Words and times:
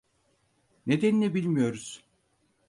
Nedenini 0.85 1.33
bilmiyoruz. 1.33 2.03